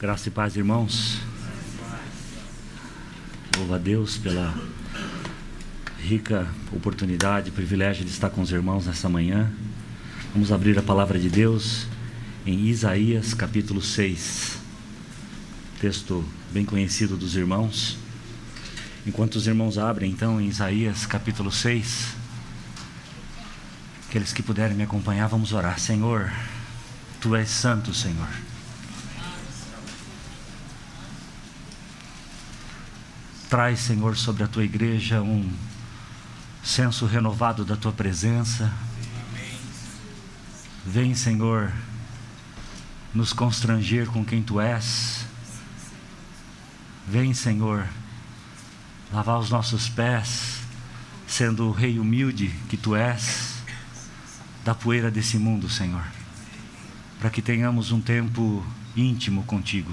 [0.00, 1.18] Graça e paz, irmãos.
[3.54, 4.54] Louva a Deus pela
[5.98, 9.52] rica oportunidade, privilégio de estar com os irmãos nessa manhã.
[10.32, 11.86] Vamos abrir a palavra de Deus
[12.46, 14.56] em Isaías capítulo 6.
[15.82, 17.98] Texto bem conhecido dos irmãos.
[19.06, 22.14] Enquanto os irmãos abrem, então, em Isaías capítulo 6,
[24.08, 25.78] aqueles que puderem me acompanhar, vamos orar.
[25.78, 26.32] Senhor,
[27.20, 28.49] Tu és santo, Senhor.
[33.50, 35.52] Traz, Senhor, sobre a tua igreja um
[36.62, 38.72] senso renovado da tua presença.
[40.86, 41.72] Vem, Senhor,
[43.12, 45.26] nos constranger com quem tu és.
[47.08, 47.88] Vem, Senhor,
[49.12, 50.60] lavar os nossos pés,
[51.26, 53.64] sendo o rei humilde que tu és,
[54.64, 56.04] da poeira desse mundo, Senhor,
[57.18, 58.64] para que tenhamos um tempo
[58.96, 59.92] íntimo contigo.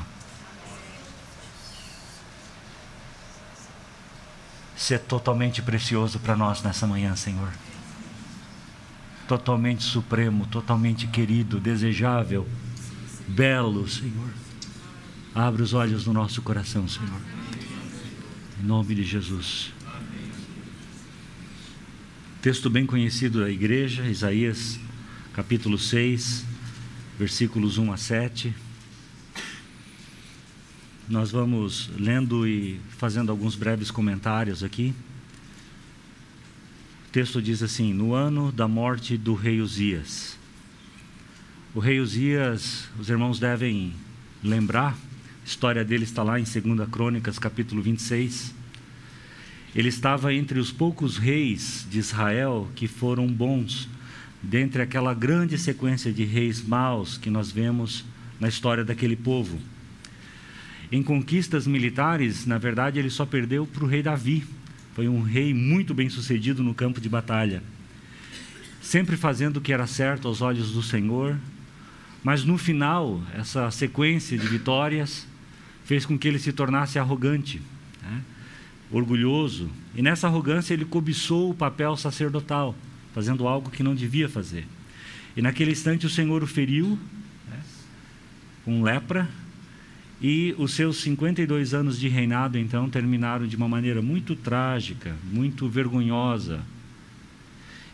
[4.77, 7.51] Ser totalmente precioso para nós nessa manhã, Senhor.
[9.27, 12.47] Totalmente supremo, totalmente querido, desejável,
[13.27, 14.29] belo, Senhor.
[15.33, 17.21] Abre os olhos do nosso coração, Senhor.
[18.61, 19.73] Em nome de Jesus.
[22.41, 24.79] Texto bem conhecido da igreja, Isaías
[25.33, 26.45] capítulo 6,
[27.19, 28.66] versículos 1 a 7
[31.07, 34.93] nós vamos lendo e fazendo alguns breves comentários aqui.
[37.07, 40.37] O texto diz assim: No ano da morte do rei Uzias.
[41.73, 43.93] O rei Uzias, os irmãos devem
[44.43, 48.53] lembrar, a história dele está lá em 2 Crônicas, capítulo 26.
[49.73, 53.87] Ele estava entre os poucos reis de Israel que foram bons,
[54.41, 58.03] dentre aquela grande sequência de reis maus que nós vemos
[58.39, 59.59] na história daquele povo.
[60.91, 64.45] Em conquistas militares, na verdade, ele só perdeu para o rei Davi.
[64.95, 67.61] Foi um rei muito bem sucedido no campo de batalha,
[68.81, 71.37] sempre fazendo o que era certo aos olhos do Senhor.
[72.23, 75.27] Mas no final, essa sequência de vitórias
[75.83, 77.61] fez com que ele se tornasse arrogante,
[78.01, 78.21] né?
[78.89, 82.73] orgulhoso, e nessa arrogância ele cobiçou o papel sacerdotal,
[83.13, 84.65] fazendo algo que não devia fazer.
[85.35, 86.97] E naquele instante o Senhor o feriu
[87.49, 87.59] né?
[88.65, 89.29] com lepra
[90.21, 95.69] e os seus 52 anos de reinado, então, terminaram de uma maneira muito trágica, muito
[95.69, 96.61] vergonhosa.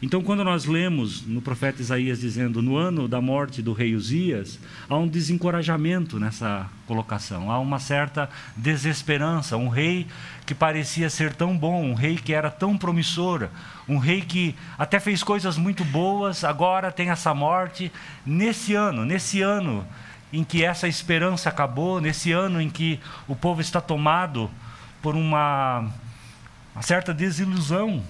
[0.04, 4.60] Então, quando nós lemos no profeta Isaías dizendo no ano da morte do rei Uzias,
[4.90, 9.56] há um desencorajamento nessa colocação, há uma certa desesperança.
[9.56, 10.06] Um rei
[10.46, 13.48] que parecia ser tão bom, um rei que era tão promissor,
[13.88, 17.90] um rei que até fez coisas muito boas, agora tem essa morte.
[18.26, 19.88] Nesse ano, nesse ano
[20.34, 24.50] em que essa esperança acabou, nesse ano em que o povo está tomado
[25.00, 25.88] por uma,
[26.74, 28.04] uma certa desilusão.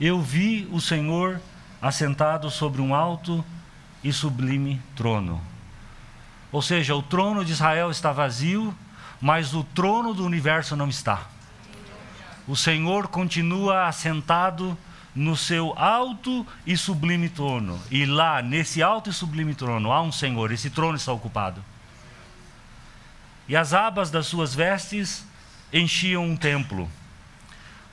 [0.00, 1.38] Eu vi o Senhor
[1.82, 3.44] assentado sobre um alto
[4.02, 5.38] e sublime trono.
[6.50, 8.74] Ou seja, o trono de Israel está vazio,
[9.20, 11.26] mas o trono do universo não está.
[12.46, 14.78] O Senhor continua assentado
[15.18, 17.76] no seu alto e sublime trono.
[17.90, 21.62] E lá, nesse alto e sublime trono, há um Senhor, esse trono está ocupado.
[23.48, 25.26] E as abas das suas vestes
[25.72, 26.88] enchiam um templo.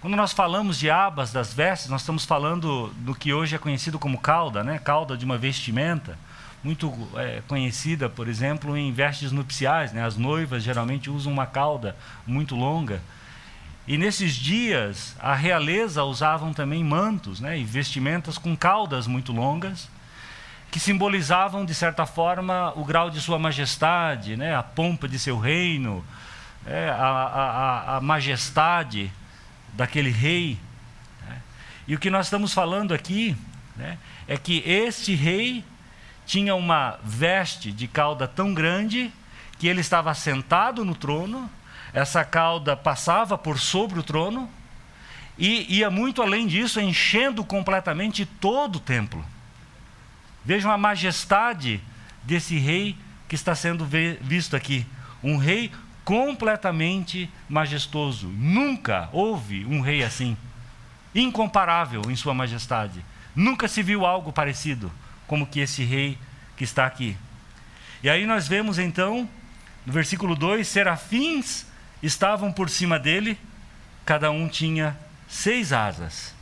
[0.02, 3.97] Quando nós falamos de abas das vestes, nós estamos falando do que hoje é conhecido
[3.97, 4.78] como cauda, né?
[4.78, 6.19] cauda de uma vestimenta,
[6.64, 9.91] muito é, conhecida, por exemplo, em vestes nupciais.
[9.91, 10.06] Né?
[10.06, 11.96] As noivas geralmente usam uma cauda
[12.28, 13.02] muito longa.
[13.88, 19.88] E nesses dias, a realeza usavam também mantos né, e vestimentas com caudas muito longas,
[20.72, 25.38] que simbolizavam, de certa forma, o grau de sua majestade, né, a pompa de seu
[25.38, 26.03] reino,
[26.66, 29.12] é, a, a, a, majestade
[29.73, 30.57] daquele rei.
[31.28, 31.41] Né.
[31.88, 33.38] E o que nós estamos falando aqui
[33.75, 35.63] né, é que este rei
[36.25, 39.13] tinha uma veste de cauda tão grande
[39.59, 41.47] que ele estava sentado no trono
[41.96, 44.50] essa cauda passava por sobre o trono
[45.38, 49.26] e ia muito além disso, enchendo completamente todo o templo.
[50.44, 51.82] Vejam a majestade
[52.22, 52.97] desse rei
[53.30, 53.88] que está sendo
[54.20, 54.86] visto aqui.
[55.24, 55.72] Um rei
[56.03, 58.28] completamente majestoso.
[58.28, 60.36] Nunca houve um rei assim.
[61.16, 63.03] Incomparável em sua majestade.
[63.34, 64.92] Nunca se viu algo parecido
[65.28, 66.18] como que esse rei
[66.58, 67.16] que está aqui.
[68.03, 69.28] E aí nós vemos então,
[69.86, 71.66] no versículo 2, serafins
[72.05, 73.37] estavam por cima dele,
[74.05, 74.97] cada um tinha
[75.28, 76.34] seis asas.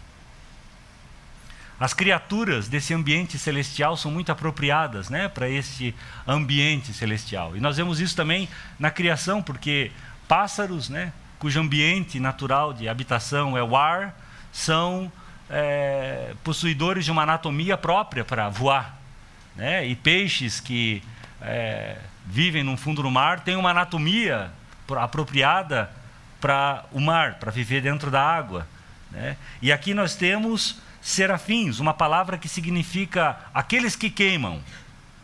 [1.79, 5.93] As criaturas desse ambiente celestial são muito apropriadas né, para este
[6.27, 7.57] ambiente celestial.
[7.57, 8.47] E nós vemos isso também
[8.79, 9.91] na criação, porque
[10.27, 14.17] pássaros, né, cujo ambiente natural de habitação é o ar,
[14.51, 15.11] são
[15.49, 18.97] é, possuidores de uma anatomia própria para voar.
[19.55, 19.85] Né?
[19.85, 21.03] E peixes que
[21.41, 24.51] é, vivem no fundo do mar têm uma anatomia
[24.97, 25.89] apropriada
[26.39, 28.67] para o mar, para viver dentro da água.
[29.11, 29.37] Né?
[29.61, 34.61] E aqui nós temos serafins, uma palavra que significa aqueles que queimam,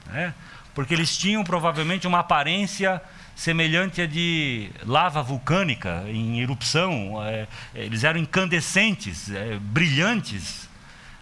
[0.07, 0.33] né?
[0.73, 3.01] porque eles tinham provavelmente uma aparência
[3.35, 10.69] semelhante à de lava vulcânica em erupção, é, eles eram incandescentes, é, brilhantes,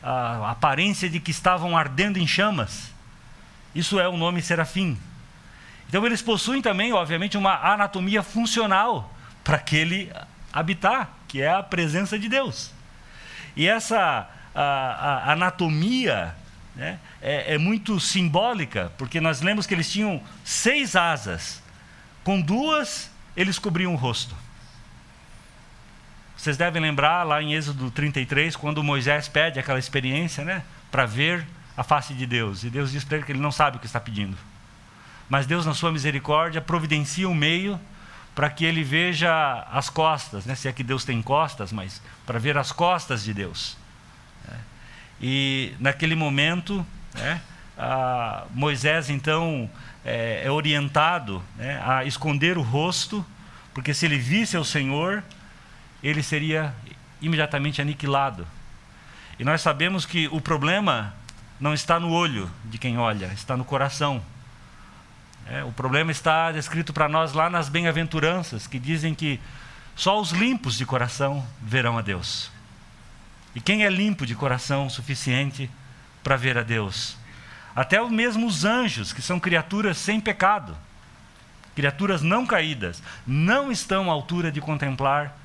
[0.01, 2.91] a aparência de que estavam ardendo em chamas.
[3.75, 4.97] Isso é o nome serafim.
[5.87, 9.13] Então eles possuem também, obviamente, uma anatomia funcional
[9.43, 10.11] para aquele
[10.51, 12.71] habitar, que é a presença de Deus.
[13.55, 14.61] E essa a,
[15.29, 16.35] a anatomia
[16.75, 21.61] né, é, é muito simbólica, porque nós lemos que eles tinham seis asas,
[22.23, 24.35] com duas eles cobriam o rosto.
[26.35, 31.45] Vocês devem lembrar lá em Êxodo 33, quando Moisés pede aquela experiência, né, para ver
[31.75, 32.63] a face de Deus.
[32.63, 34.37] E Deus diz para ele que ele não sabe o que está pedindo.
[35.29, 37.79] Mas Deus, na sua misericórdia, providencia um meio
[38.33, 40.53] para que ele veja as costas, né?
[40.56, 43.75] se é que Deus tem costas, mas para ver as costas de Deus.
[44.47, 44.59] Né?
[45.19, 46.85] E naquele momento,
[47.15, 47.41] né,
[48.51, 49.69] Moisés então
[50.06, 53.25] é, é orientado né, a esconder o rosto,
[53.73, 55.23] porque se ele visse o Senhor,
[56.03, 56.73] ele seria
[57.21, 58.47] imediatamente aniquilado.
[59.39, 61.13] E nós sabemos que o problema
[61.59, 64.23] não está no olho de quem olha, está no coração.
[65.49, 69.39] É, o problema está descrito para nós lá nas bem-aventuranças, que dizem que
[69.95, 72.51] só os limpos de coração verão a Deus.
[73.55, 75.69] E quem é limpo de coração o suficiente
[76.21, 77.17] para ver a Deus?
[77.73, 80.77] Até mesmo os anjos, que são criaturas sem pecado,
[81.75, 85.38] criaturas não caídas, não estão à altura de contemplar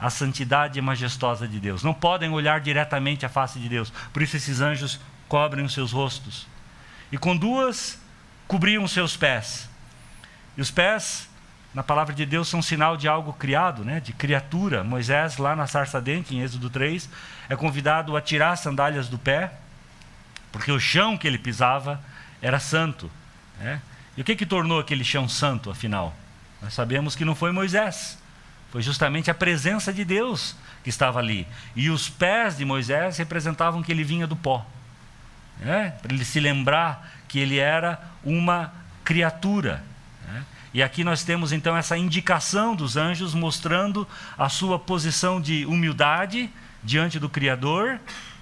[0.00, 1.82] a santidade majestosa de Deus.
[1.82, 3.92] Não podem olhar diretamente a face de Deus.
[4.12, 4.98] Por isso esses anjos
[5.28, 6.46] cobrem os seus rostos.
[7.12, 7.98] E com duas
[8.46, 9.68] cobriam seus pés.
[10.56, 11.28] E os pés,
[11.74, 14.00] na palavra de Deus, são sinal de algo criado, né?
[14.00, 14.84] de criatura.
[14.84, 17.08] Moisés, lá na sarça dente, em Êxodo 3,
[17.48, 19.52] é convidado a tirar as sandálias do pé,
[20.52, 22.00] porque o chão que ele pisava
[22.40, 23.10] era santo.
[23.58, 23.80] Né?
[24.16, 26.14] E o que, que tornou aquele chão santo, afinal?
[26.62, 28.18] Nós sabemos que não foi Moisés,
[28.70, 31.46] foi justamente a presença de Deus que estava ali.
[31.74, 34.64] E os pés de Moisés representavam que ele vinha do pó.
[35.60, 35.94] Né?
[36.02, 38.72] Para ele se lembrar que ele era uma
[39.04, 39.82] criatura.
[40.26, 40.44] Né?
[40.72, 44.06] E aqui nós temos então essa indicação dos anjos mostrando
[44.36, 46.50] a sua posição de humildade
[46.82, 48.00] diante do Criador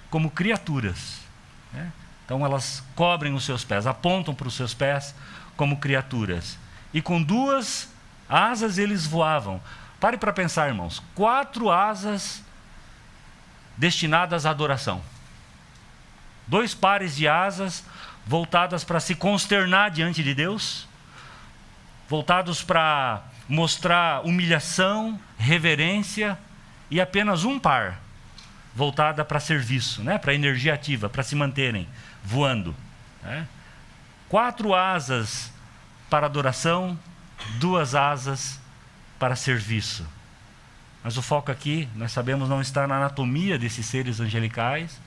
[0.09, 1.21] como criaturas.
[1.71, 1.91] Né?
[2.25, 5.13] Então elas cobrem os seus pés, apontam para os seus pés
[5.55, 6.57] como criaturas.
[6.93, 7.89] E com duas
[8.29, 9.61] asas eles voavam.
[9.99, 11.01] Pare para pensar, irmãos.
[11.15, 12.43] Quatro asas
[13.77, 15.01] destinadas à adoração.
[16.47, 17.83] Dois pares de asas
[18.25, 20.87] voltadas para se consternar diante de Deus,
[22.07, 26.37] voltados para mostrar humilhação, reverência,
[26.89, 27.99] e apenas um par
[28.75, 30.17] voltada para serviço, né?
[30.17, 31.87] para energia ativa, para se manterem
[32.23, 32.75] voando.
[33.23, 33.47] Né?
[34.29, 35.51] Quatro asas
[36.09, 36.97] para adoração,
[37.59, 38.59] duas asas
[39.19, 40.05] para serviço.
[41.03, 44.99] Mas o foco aqui, nós sabemos, não está na anatomia desses seres angelicais,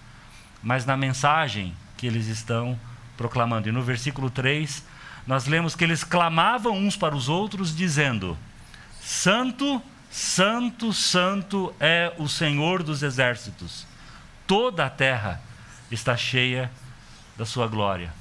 [0.63, 2.79] mas na mensagem que eles estão
[3.17, 3.69] proclamando.
[3.69, 4.85] E no versículo 3,
[5.27, 8.37] nós lemos que eles clamavam uns para os outros, dizendo:
[9.01, 13.87] Santo, Santo, Santo é o Senhor dos exércitos,
[14.47, 15.41] toda a terra
[15.91, 16.71] está cheia
[17.37, 18.13] da sua glória.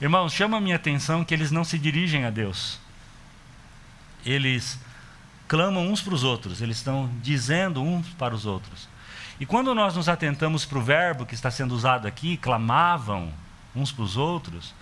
[0.00, 2.78] Irmãos, chama a minha atenção que eles não se dirigem a Deus,
[4.24, 4.78] eles
[5.46, 8.88] clamam uns para os outros, eles estão dizendo uns para os outros.
[9.42, 13.32] E quando nós nos atentamos para o verbo que está sendo usado aqui, clamavam,
[13.74, 14.72] uns para os outros,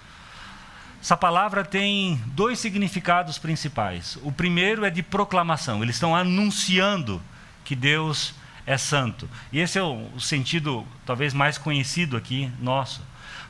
[1.00, 4.18] essa palavra tem dois significados principais.
[4.20, 7.22] O primeiro é de proclamação, eles estão anunciando
[7.64, 8.34] que Deus
[8.66, 9.26] é santo.
[9.50, 13.00] E esse é o sentido talvez mais conhecido aqui nosso.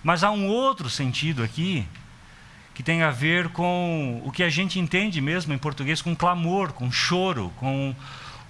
[0.05, 1.85] Mas há um outro sentido aqui
[2.73, 6.73] que tem a ver com o que a gente entende mesmo em português com clamor,
[6.73, 7.97] com choro, com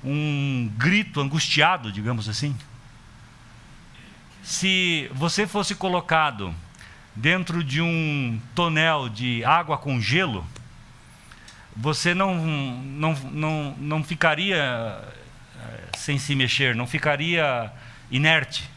[0.04, 2.56] um grito angustiado, digamos assim.
[4.42, 6.54] Se você fosse colocado
[7.14, 10.46] dentro de um tonel de água com gelo,
[11.76, 17.70] você não, não, não, não ficaria eh, sem se mexer, não ficaria
[18.10, 18.68] inerte.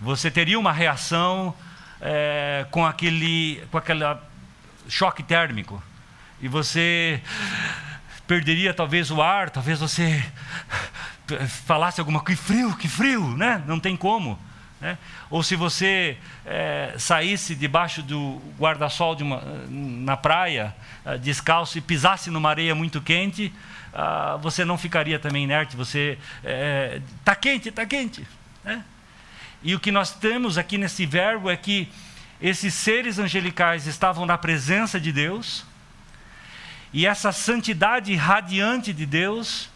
[0.00, 1.54] você teria uma reação
[2.00, 4.04] é, com aquele com aquele
[4.88, 5.82] choque térmico
[6.40, 7.20] e você
[8.26, 10.24] perderia talvez o ar, talvez você
[11.66, 13.62] falasse alguma coisa, que frio, que frio, né?
[13.66, 14.38] Não tem como.
[14.80, 14.98] Né?
[15.30, 19.16] Ou se você é, saísse debaixo do guarda-sol
[19.70, 23.52] na praia, é, descalço, e pisasse numa areia muito quente,
[23.94, 26.18] ah, você não ficaria também inerte, você
[27.18, 28.26] está é, quente, está quente.
[28.64, 28.84] Né?
[29.62, 31.88] E o que nós temos aqui nesse verbo é que
[32.42, 35.64] esses seres angelicais estavam na presença de Deus,
[36.94, 39.68] e essa santidade radiante de Deus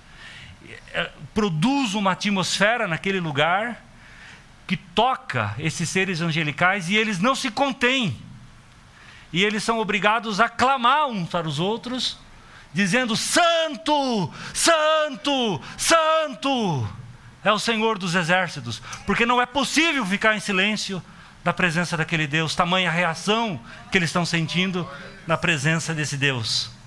[0.92, 3.84] é, produz uma atmosfera naquele lugar
[4.68, 8.16] que toca esses seres angelicais e eles não se contêm.
[9.32, 12.20] E eles são obrigados a clamar uns para os outros,
[12.72, 16.88] dizendo: Santo, Santo, Santo
[17.42, 21.02] é o Senhor dos exércitos, porque não é possível ficar em silêncio
[21.42, 23.60] na presença daquele Deus, tamanha reação
[23.90, 24.88] que eles estão sentindo
[25.26, 26.77] na presença desse Deus.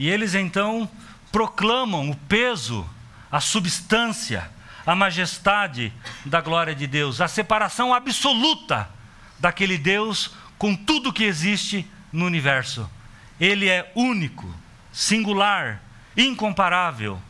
[0.00, 0.90] E eles então
[1.30, 2.88] proclamam o peso,
[3.30, 4.50] a substância,
[4.86, 5.92] a majestade
[6.24, 8.88] da glória de Deus, a separação absoluta
[9.38, 12.90] daquele Deus com tudo que existe no universo.
[13.38, 14.50] Ele é único,
[14.90, 15.82] singular,
[16.16, 17.20] incomparável.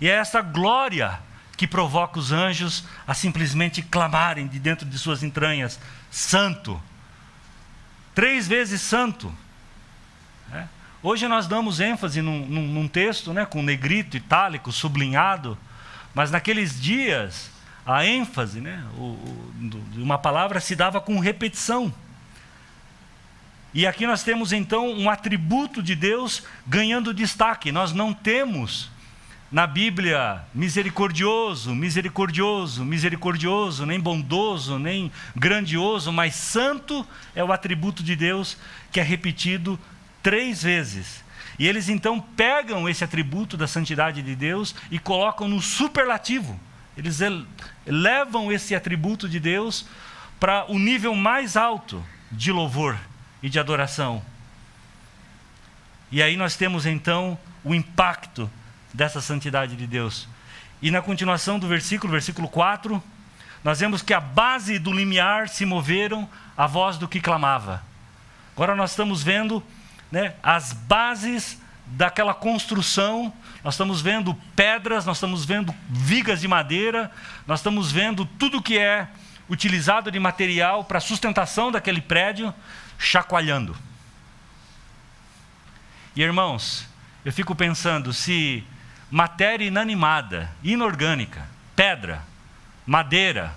[0.00, 1.18] E é essa glória
[1.56, 5.80] que provoca os anjos a simplesmente clamarem de dentro de suas entranhas:
[6.12, 6.80] Santo.
[8.14, 9.34] Três vezes santo.
[10.52, 10.83] É.
[11.06, 15.58] Hoje nós damos ênfase num, num, num texto né, com negrito, itálico, sublinhado,
[16.14, 17.50] mas naqueles dias
[17.84, 18.82] a ênfase né,
[19.92, 21.92] de uma palavra se dava com repetição.
[23.74, 27.70] E aqui nós temos então um atributo de Deus ganhando destaque.
[27.70, 28.90] Nós não temos
[29.52, 38.16] na Bíblia misericordioso, misericordioso, misericordioso, nem bondoso, nem grandioso, mas santo é o atributo de
[38.16, 38.56] Deus
[38.90, 39.78] que é repetido
[40.24, 41.22] três vezes.
[41.56, 46.58] E eles então pegam esse atributo da santidade de Deus e colocam no superlativo.
[46.96, 47.20] Eles
[47.86, 49.86] levam esse atributo de Deus
[50.40, 52.98] para o nível mais alto de louvor
[53.42, 54.22] e de adoração.
[56.10, 58.50] E aí nós temos então o impacto
[58.92, 60.26] dessa santidade de Deus.
[60.80, 63.02] E na continuação do versículo, versículo 4,
[63.62, 67.82] nós vemos que a base do limiar se moveram a voz do que clamava.
[68.54, 69.62] Agora nós estamos vendo
[70.10, 73.32] né, as bases daquela construção,
[73.62, 77.10] nós estamos vendo pedras, nós estamos vendo vigas de madeira,
[77.46, 79.08] nós estamos vendo tudo que é
[79.48, 82.54] utilizado de material para a sustentação daquele prédio,
[82.98, 83.76] chacoalhando.
[86.16, 86.86] E irmãos,
[87.24, 88.64] eu fico pensando se
[89.10, 91.46] matéria inanimada, inorgânica,
[91.76, 92.22] pedra,
[92.86, 93.54] madeira,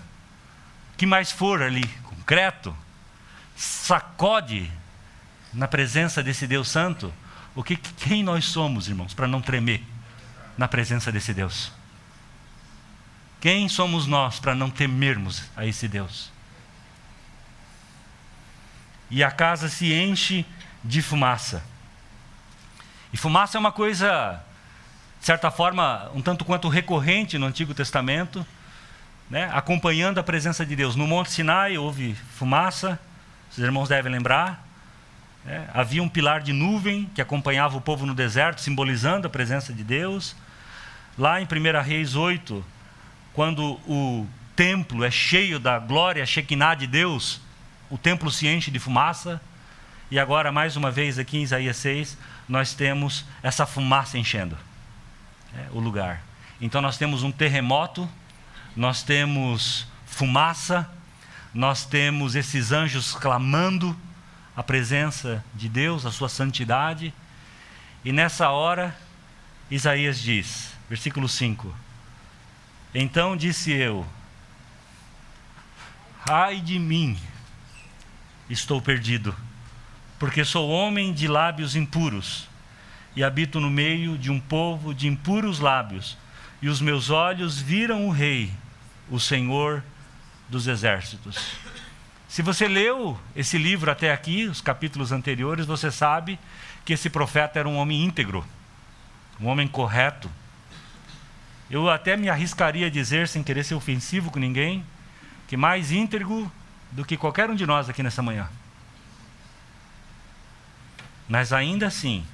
[0.97, 2.75] que mais for ali, concreto,
[3.55, 4.71] sacode
[5.53, 7.13] na presença desse Deus Santo,
[7.55, 9.83] o que quem nós somos, irmãos, para não tremer
[10.57, 11.71] na presença desse Deus?
[13.39, 16.31] Quem somos nós para não temermos a esse Deus?
[19.09, 20.45] e a casa se enche
[20.83, 21.63] de fumaça.
[23.11, 24.41] E fumaça é uma coisa,
[25.19, 28.45] de certa forma, um tanto quanto recorrente no Antigo Testamento,
[29.29, 29.49] né?
[29.53, 30.95] acompanhando a presença de Deus.
[30.95, 32.99] No Monte Sinai houve fumaça,
[33.51, 34.66] os irmãos devem lembrar.
[35.47, 35.65] Né?
[35.73, 39.83] Havia um pilar de nuvem que acompanhava o povo no deserto, simbolizando a presença de
[39.83, 40.35] Deus.
[41.17, 42.63] Lá em 1 Reis 8,
[43.33, 47.39] quando o templo é cheio da glória Shekinah de Deus,
[47.89, 49.41] o templo se enche de fumaça,
[50.09, 54.57] e agora, mais uma vez, aqui em Isaías 6, nós temos essa fumaça enchendo
[55.53, 56.21] é, o lugar.
[56.61, 58.09] Então, nós temos um terremoto,
[58.73, 60.89] nós temos fumaça,
[61.53, 63.97] nós temos esses anjos clamando
[64.57, 67.13] a presença de Deus, a sua santidade,
[68.03, 68.97] e nessa hora,
[69.69, 71.71] Isaías diz, versículo 5:
[72.91, 74.03] Então disse eu,
[76.27, 77.19] ai de mim,
[78.49, 79.35] estou perdido,
[80.17, 82.47] porque sou homem de lábios impuros
[83.15, 86.17] e habito no meio de um povo de impuros lábios,
[86.63, 88.51] e os meus olhos viram o Rei,
[89.07, 89.83] o Senhor
[90.49, 91.37] dos exércitos.
[92.27, 96.37] Se você leu esse livro até aqui, os capítulos anteriores, você sabe
[96.83, 98.45] que esse profeta era um homem íntegro,
[99.39, 100.29] um homem correto.
[101.69, 104.85] Eu até me arriscaria a dizer, sem querer ser ofensivo com ninguém,
[105.47, 106.51] que mais íntegro
[106.91, 108.49] do que qualquer um de nós aqui nessa manhã.
[111.27, 112.25] Mas ainda assim,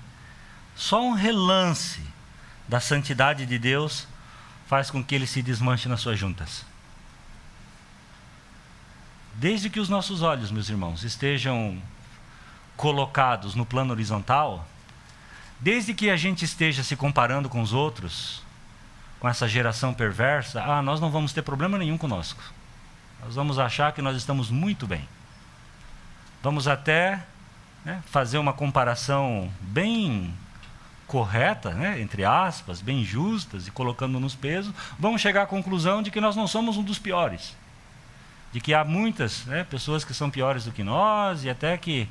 [0.75, 2.01] só um relance
[2.67, 4.07] da santidade de Deus
[4.67, 6.65] faz com que ele se desmanche nas suas juntas.
[9.35, 11.81] Desde que os nossos olhos, meus irmãos, estejam
[12.77, 14.65] colocados no plano horizontal,
[15.59, 18.43] desde que a gente esteja se comparando com os outros,
[19.19, 22.43] com essa geração perversa, ah, nós não vamos ter problema nenhum conosco.
[23.23, 25.07] Nós vamos achar que nós estamos muito bem.
[26.43, 27.23] Vamos até
[27.83, 30.33] né, fazer uma comparação bem
[31.07, 36.11] correta, né, entre aspas, bem justas e colocando nos pesos, vamos chegar à conclusão de
[36.11, 37.55] que nós não somos um dos piores
[38.53, 42.07] de que há muitas né, pessoas que são piores do que nós e até que,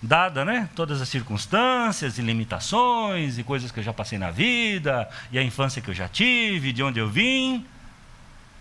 [0.00, 5.06] dada né, todas as circunstâncias e limitações e coisas que eu já passei na vida
[5.30, 7.66] e a infância que eu já tive, de onde eu vim,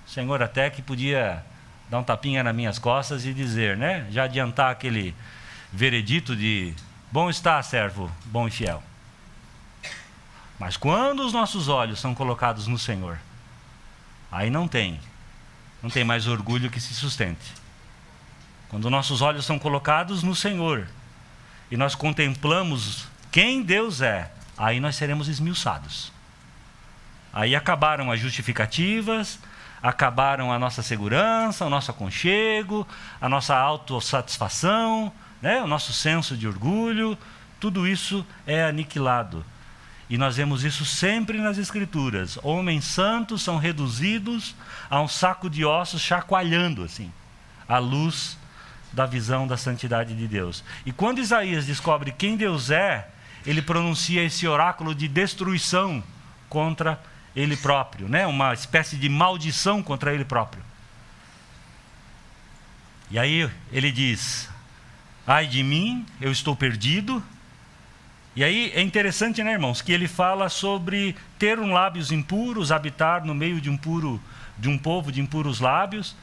[0.05, 1.41] o Senhor até que podia
[1.89, 5.15] dar um tapinha nas minhas costas e dizer, né, já adiantar aquele
[5.71, 6.73] veredito de
[7.09, 8.83] bom está, servo, bom e fiel.
[10.59, 13.17] Mas quando os nossos olhos são colocados no Senhor,
[14.29, 14.99] aí não tem
[15.83, 17.53] não tem mais orgulho que se sustente.
[18.69, 20.87] Quando nossos olhos são colocados no Senhor
[21.69, 26.11] e nós contemplamos quem Deus é, aí nós seremos esmiuçados.
[27.33, 29.39] Aí acabaram as justificativas,
[29.81, 32.87] acabaram a nossa segurança, o nosso aconchego,
[33.19, 35.11] a nossa autossatisfação,
[35.41, 35.61] né?
[35.61, 37.17] o nosso senso de orgulho,
[37.59, 39.43] tudo isso é aniquilado.
[40.13, 42.37] E nós vemos isso sempre nas Escrituras.
[42.43, 44.55] Homens santos são reduzidos
[44.87, 47.11] a um saco de ossos chacoalhando, assim,
[47.67, 48.37] à luz
[48.91, 50.63] da visão da santidade de Deus.
[50.85, 53.09] E quando Isaías descobre quem Deus é,
[53.43, 56.03] ele pronuncia esse oráculo de destruição
[56.47, 57.01] contra
[57.35, 58.27] ele próprio, né?
[58.27, 60.63] uma espécie de maldição contra ele próprio.
[63.09, 64.47] E aí ele diz:
[65.25, 67.23] Ai de mim, eu estou perdido,
[68.35, 73.23] e aí é interessante, né, irmãos, que ele fala sobre ter um lábios impuros, habitar
[73.23, 74.19] no meio de um puro,
[74.57, 76.15] de um povo de impuros lábios,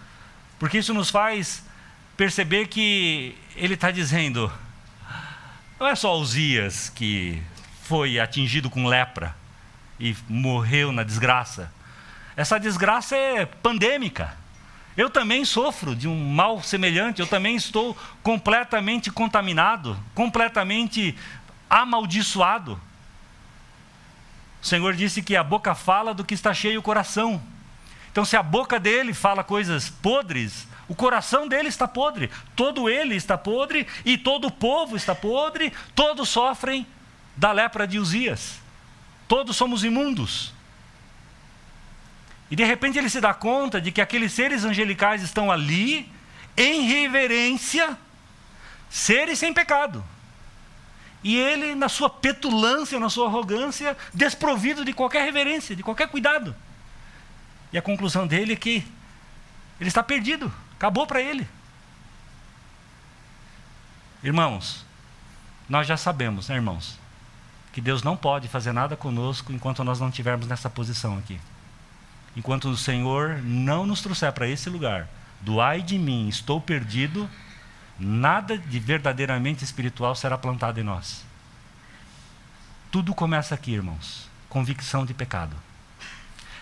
[0.59, 1.64] porque isso nos faz
[2.17, 4.52] perceber que ele está dizendo,
[5.79, 7.40] não é só Uzias que
[7.85, 9.34] foi atingido com lepra
[9.99, 11.73] e morreu na desgraça.
[12.37, 14.37] Essa desgraça é pandêmica.
[14.97, 21.17] Eu também sofro de um mal semelhante, eu também estou completamente contaminado, completamente
[21.71, 22.78] amaldiçoado.
[24.61, 27.41] O Senhor disse que a boca fala do que está cheio o coração.
[28.13, 33.15] Então, se a boca dele fala coisas podres, o coração dele está podre, todo ele
[33.15, 36.85] está podre e todo o povo está podre, todos sofrem
[37.37, 38.59] da lepra de Uzias,
[39.28, 40.52] todos somos imundos.
[42.50, 46.11] E de repente ele se dá conta de que aqueles seres angelicais estão ali,
[46.56, 47.97] em reverência,
[48.91, 50.04] seres sem pecado.
[51.23, 56.54] E ele, na sua petulância, na sua arrogância, desprovido de qualquer reverência, de qualquer cuidado.
[57.73, 58.87] E a conclusão dele é que
[59.78, 61.47] ele está perdido, acabou para ele.
[64.23, 64.85] Irmãos,
[65.69, 66.99] nós já sabemos, né, irmãos,
[67.73, 71.41] que Deus não pode fazer nada conosco enquanto nós não estivermos nessa posição aqui.
[72.37, 75.09] Enquanto o Senhor não nos trouxer para esse lugar,
[75.41, 77.28] do ai de mim, estou perdido,
[78.00, 81.25] nada de verdadeiramente espiritual será plantado em nós.
[82.91, 84.28] Tudo começa aqui, irmãos.
[84.49, 85.54] Convicção de pecado.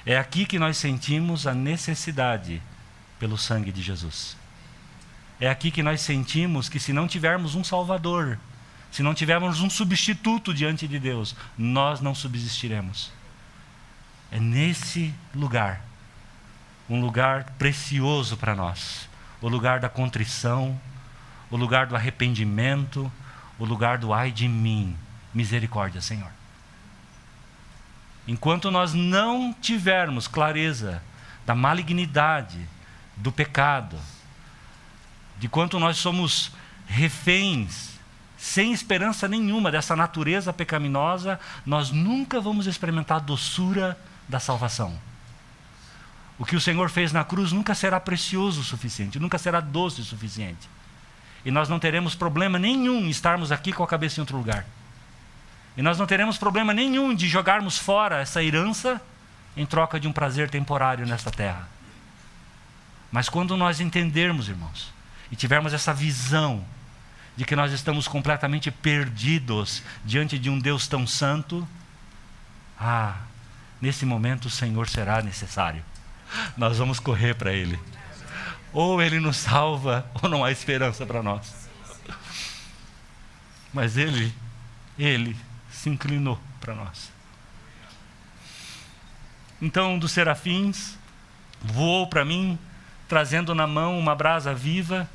[0.04, 2.60] É aqui que nós sentimos a necessidade
[3.18, 4.36] pelo sangue de Jesus.
[5.40, 8.38] É aqui que nós sentimos que se não tivermos um Salvador,
[8.90, 13.12] se não tivermos um substituto diante de Deus, nós não subsistiremos.
[14.30, 15.82] É nesse lugar,
[16.88, 19.08] um lugar precioso para nós,
[19.40, 20.78] o lugar da contrição,
[21.50, 23.10] o lugar do arrependimento,
[23.58, 24.96] o lugar do ai de mim.
[25.32, 26.30] Misericórdia, Senhor.
[28.26, 31.02] Enquanto nós não tivermos clareza
[31.46, 32.68] da malignidade,
[33.16, 33.98] do pecado,
[35.38, 36.52] de quanto nós somos
[36.86, 37.98] reféns,
[38.36, 44.98] sem esperança nenhuma dessa natureza pecaminosa, nós nunca vamos experimentar a doçura da salvação.
[46.38, 50.00] O que o Senhor fez na cruz nunca será precioso o suficiente, nunca será doce
[50.00, 50.68] o suficiente.
[51.48, 54.66] E nós não teremos problema nenhum em estarmos aqui com a cabeça em outro lugar.
[55.78, 59.00] E nós não teremos problema nenhum de jogarmos fora essa herança
[59.56, 61.66] em troca de um prazer temporário nesta terra.
[63.10, 64.92] Mas quando nós entendermos, irmãos,
[65.32, 66.62] e tivermos essa visão
[67.34, 71.66] de que nós estamos completamente perdidos diante de um Deus tão santo,
[72.78, 73.16] ah,
[73.80, 75.82] nesse momento o Senhor será necessário.
[76.58, 77.80] Nós vamos correr para Ele
[78.78, 81.68] ou Ele nos salva, ou não há esperança para nós.
[83.74, 84.32] Mas Ele,
[84.96, 85.36] Ele
[85.68, 87.10] se inclinou para nós.
[89.60, 90.96] então um dos serafins
[91.60, 92.56] voou para mim,
[93.08, 95.10] trazendo na mão uma brasa viva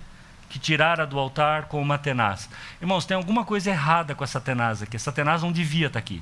[0.50, 2.50] que tirara do altar com uma tenaz.
[2.82, 4.98] Irmãos, tem alguma coisa errada com essa tenaz aqui.
[4.98, 6.22] Essa tenaz não devia estar tá aqui.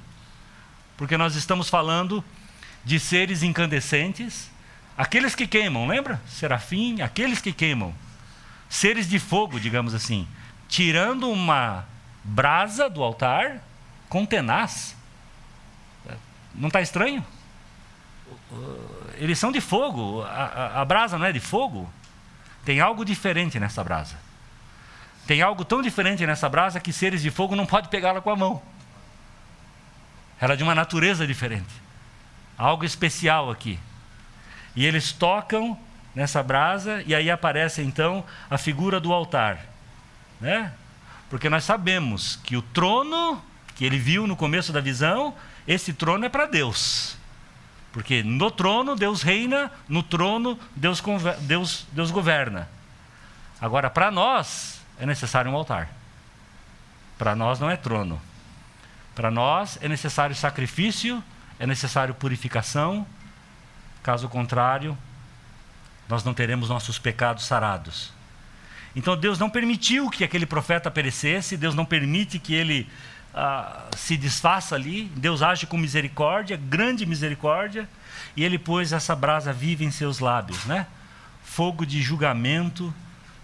[0.95, 2.23] Porque nós estamos falando
[2.85, 4.50] de seres incandescentes,
[4.97, 6.21] aqueles que queimam, lembra?
[6.27, 7.93] Serafim, aqueles que queimam.
[8.69, 10.27] Seres de fogo, digamos assim,
[10.67, 11.85] tirando uma
[12.23, 13.61] brasa do altar
[14.07, 14.95] com tenaz.
[16.53, 17.25] Não está estranho?
[19.15, 21.89] Eles são de fogo, a, a, a brasa não é de fogo.
[22.65, 24.15] Tem algo diferente nessa brasa.
[25.27, 28.35] Tem algo tão diferente nessa brasa que seres de fogo não podem pegá-la com a
[28.35, 28.61] mão.
[30.39, 31.73] Ela é de uma natureza diferente.
[32.57, 33.79] Algo especial aqui.
[34.75, 35.77] E eles tocam
[36.15, 39.65] nessa brasa e aí aparece então a figura do altar,
[40.39, 40.73] né?
[41.29, 43.41] Porque nós sabemos que o trono
[43.75, 45.33] que ele viu no começo da visão,
[45.67, 47.17] esse trono é para Deus.
[47.91, 51.01] Porque no trono Deus reina, no trono Deus,
[51.41, 52.69] Deus, Deus governa.
[53.59, 55.89] Agora, para nós, é necessário um altar.
[57.17, 58.21] Para nós não é trono.
[59.13, 61.23] Para nós é necessário sacrifício,
[61.59, 63.05] é necessário purificação.
[64.03, 64.97] Caso contrário,
[66.09, 68.11] nós não teremos nossos pecados sarados.
[68.95, 72.89] Então Deus não permitiu que aquele profeta perecesse, Deus não permite que ele
[73.33, 75.05] ah, se desfaça ali.
[75.15, 77.87] Deus age com misericórdia, grande misericórdia,
[78.35, 80.87] e ele pôs essa brasa viva em seus lábios, né?
[81.43, 82.93] Fogo de julgamento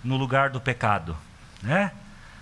[0.04, 1.16] no lugar do pecado,
[1.62, 1.92] né?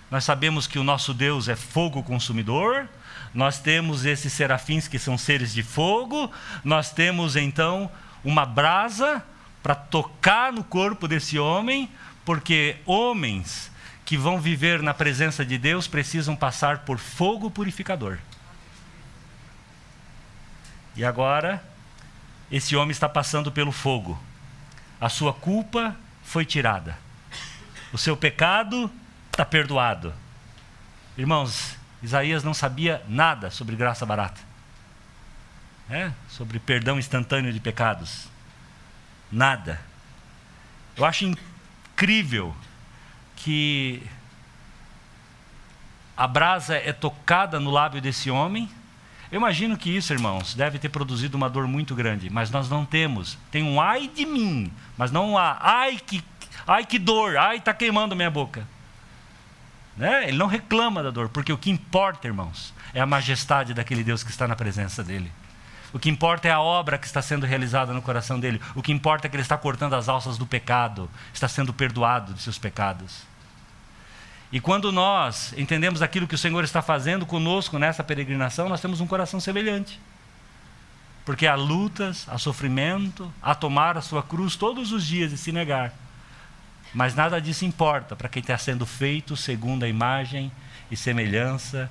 [0.10, 2.88] Nós sabemos que o nosso Deus é fogo consumidor,
[3.34, 6.32] nós temos esses serafins que são seres de fogo,
[6.64, 7.90] nós temos então
[8.26, 9.24] uma brasa
[9.64, 11.90] para tocar no corpo desse homem,
[12.26, 13.72] porque homens
[14.04, 18.18] que vão viver na presença de Deus precisam passar por fogo purificador.
[20.96, 21.64] E agora,
[22.52, 24.20] esse homem está passando pelo fogo.
[25.00, 26.98] A sua culpa foi tirada.
[27.92, 28.90] O seu pecado
[29.32, 30.14] está perdoado.
[31.18, 34.42] Irmãos, Isaías não sabia nada sobre graça barata,
[35.90, 36.12] é?
[36.28, 38.28] sobre perdão instantâneo de pecados.
[39.32, 39.80] Nada.
[40.96, 42.56] Eu acho incrível
[43.36, 44.02] que
[46.16, 48.70] a brasa é tocada no lábio desse homem.
[49.32, 52.86] Eu imagino que isso, irmãos, deve ter produzido uma dor muito grande, mas nós não
[52.86, 53.38] temos.
[53.52, 56.24] Tem um ai de mim, mas não um ai que,
[56.66, 58.66] ai que dor, ai está queimando minha boca.
[59.98, 60.30] Né?
[60.30, 64.24] Ele não reclama da dor, porque o que importa, irmãos, é a majestade daquele Deus
[64.24, 65.32] que está na presença dele.
[65.96, 68.60] O que importa é a obra que está sendo realizada no coração dele.
[68.76, 72.34] O que importa é que ele está cortando as alças do pecado, está sendo perdoado
[72.34, 73.22] de seus pecados.
[74.52, 79.00] E quando nós entendemos aquilo que o Senhor está fazendo conosco nessa peregrinação, nós temos
[79.00, 79.98] um coração semelhante.
[81.24, 85.54] Porque há lutas, há sofrimento, há tomar a sua cruz todos os dias e se
[85.54, 85.94] negar.
[86.94, 90.52] Mas nada disso importa para quem está sendo feito segundo a imagem
[90.92, 91.90] e semelhança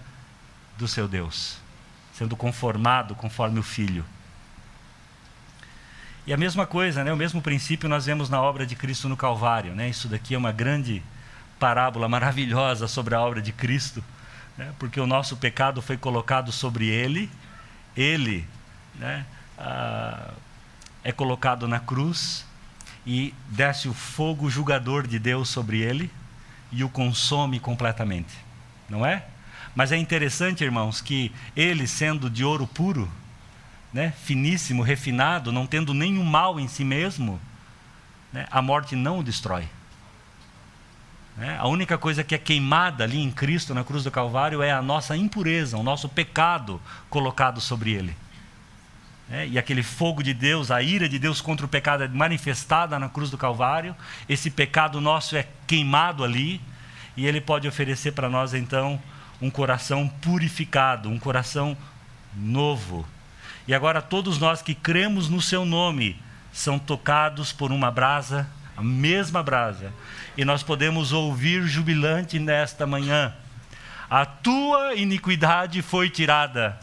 [0.77, 1.64] do seu Deus,
[2.17, 4.05] sendo conformado conforme o Filho.
[6.27, 9.17] E a mesma coisa, né, o mesmo princípio nós vemos na obra de Cristo no
[9.17, 9.75] Calvário.
[9.75, 9.91] Né?
[9.91, 11.03] Isso daqui é uma grande
[11.59, 14.03] parábola maravilhosa sobre a obra de Cristo,
[14.57, 14.73] né?
[14.79, 17.31] porque o nosso pecado foi colocado sobre ele,
[17.97, 18.47] ele
[18.95, 19.27] né,
[19.59, 20.31] ah,
[21.03, 22.47] é colocado na cruz
[23.07, 26.11] e desce o fogo julgador de Deus sobre ele
[26.73, 28.35] e o consome completamente,
[28.89, 29.25] não é?
[29.75, 33.11] Mas é interessante, irmãos, que ele, sendo de ouro puro,
[33.93, 37.41] né, finíssimo, refinado, não tendo nenhum mal em si mesmo,
[38.33, 39.69] né, a morte não o destrói.
[41.37, 41.57] Né?
[41.59, 44.83] A única coisa que é queimada ali em Cristo, na cruz do Calvário, é a
[44.83, 48.17] nossa impureza, o nosso pecado colocado sobre ele.
[49.31, 52.99] É, e aquele fogo de Deus, a ira de Deus contra o pecado é manifestada
[52.99, 53.97] na cruz do Calvário.
[54.29, 56.61] Esse pecado nosso é queimado ali.
[57.17, 59.01] E Ele pode oferecer para nós, então,
[59.45, 61.77] um coração purificado, um coração
[62.35, 63.07] novo.
[63.69, 66.19] E agora, todos nós que cremos no Seu nome
[66.51, 69.93] são tocados por uma brasa a mesma brasa.
[70.37, 73.35] E nós podemos ouvir jubilante nesta manhã:
[74.09, 76.79] A tua iniquidade foi tirada,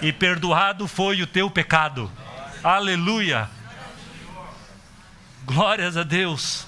[0.00, 2.10] e perdoado foi o teu pecado.
[2.62, 3.50] Aleluia!
[5.44, 6.66] Glórias a Deus.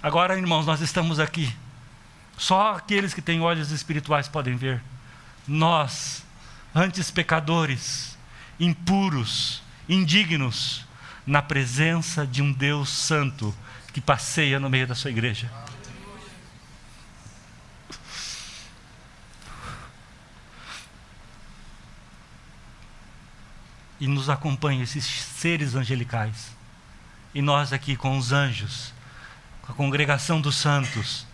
[0.00, 1.61] Agora, irmãos, nós estamos aqui.
[2.42, 4.82] Só aqueles que têm olhos espirituais podem ver.
[5.46, 6.24] Nós,
[6.74, 8.18] antes pecadores,
[8.58, 10.84] impuros, indignos,
[11.24, 13.54] na presença de um Deus santo
[13.92, 15.48] que passeia no meio da sua igreja.
[24.00, 26.50] e nos acompanham esses seres angelicais.
[27.32, 28.92] E nós aqui com os anjos,
[29.62, 31.24] com a congregação dos santos,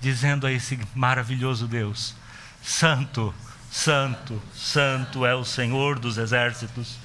[0.00, 2.14] dizendo a esse maravilhoso Deus:
[2.62, 3.34] Santo,
[3.70, 6.98] Santo, Santo é o Senhor dos exércitos,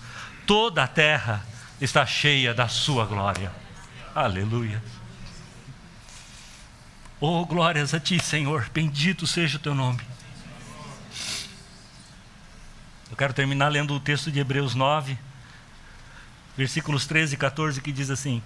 [0.45, 1.45] toda a terra
[1.79, 3.51] está cheia da Sua glória.
[4.13, 4.81] Aleluia.
[7.19, 10.01] Oh, glórias a Ti, Senhor, bendito seja o Teu nome.
[13.09, 15.17] Eu quero terminar lendo o texto de Hebreus 9,
[16.57, 18.41] versículos 13 e 14, que diz assim: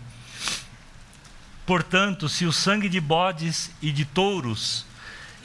[1.65, 4.85] Portanto, se o sangue de bodes e de touros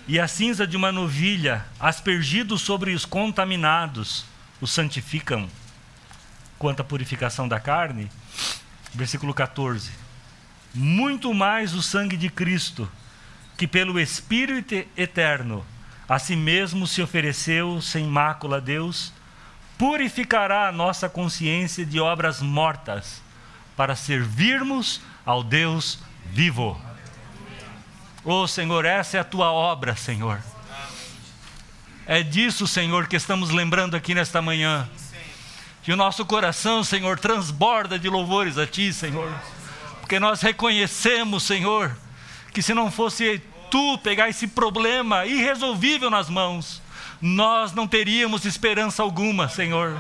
[0.06, 4.26] e a cinza de uma novilha, aspergidos sobre os contaminados,
[4.60, 5.48] os santificam,
[6.58, 8.10] quanto à purificação da carne,
[8.92, 9.90] versículo 14:
[10.74, 12.90] Muito mais o sangue de Cristo,
[13.56, 15.64] que pelo Espírito eterno
[16.06, 19.10] a si mesmo se ofereceu sem mácula a Deus,
[19.78, 23.22] purificará a nossa consciência de obras mortas,
[23.74, 26.80] para servirmos ao Deus vivo.
[28.24, 30.40] Oh Senhor, essa é a tua obra, Senhor.
[32.06, 34.88] É disso, Senhor, que estamos lembrando aqui nesta manhã.
[35.82, 39.32] Que o nosso coração, Senhor, transborda de louvores a Ti, Senhor.
[40.00, 41.96] Porque nós reconhecemos, Senhor,
[42.52, 46.82] que se não fosse tu pegar esse problema irresolvível nas mãos,
[47.20, 49.96] nós não teríamos esperança alguma, Senhor.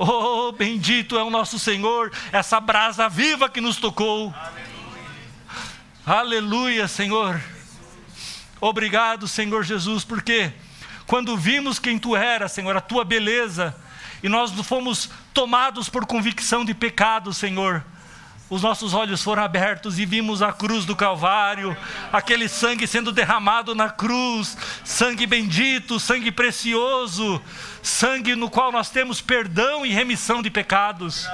[0.00, 4.32] Oh, bendito é o nosso Senhor, essa brasa viva que nos tocou.
[6.06, 7.42] Aleluia, Aleluia Senhor.
[8.60, 10.52] Obrigado, Senhor Jesus, porque
[11.04, 13.74] quando vimos quem tu era, Senhor, a tua beleza,
[14.22, 17.84] e nós fomos tomados por convicção de pecado, Senhor,
[18.50, 21.76] os nossos olhos foram abertos e vimos a cruz do Calvário,
[22.12, 27.40] aquele sangue sendo derramado na cruz, sangue bendito, sangue precioso,
[27.82, 31.26] sangue no qual nós temos perdão e remissão de pecados.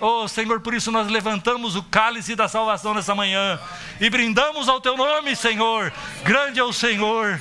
[0.00, 3.60] Oh Senhor, por isso nós levantamos o cálice da salvação nessa manhã
[4.00, 5.92] e brindamos ao Teu nome, Senhor.
[6.24, 7.38] Grande é o Senhor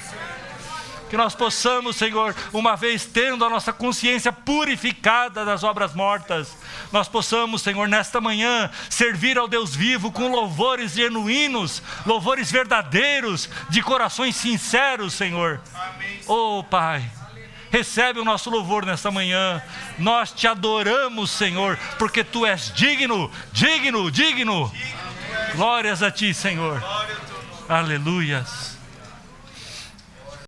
[1.10, 6.56] que nós possamos, Senhor, uma vez tendo a nossa consciência purificada das obras mortas,
[6.92, 13.82] nós possamos, Senhor, nesta manhã, servir ao Deus vivo com louvores genuínos, louvores verdadeiros, de
[13.82, 15.60] corações sinceros, Senhor.
[15.74, 16.20] Amém.
[16.28, 17.04] Oh, Pai.
[17.72, 19.62] Recebe o nosso louvor nesta manhã.
[19.98, 24.72] Nós te adoramos, Senhor, porque tu és digno, digno, digno.
[25.56, 26.84] Glórias a ti, Senhor.
[27.68, 28.79] Aleluias.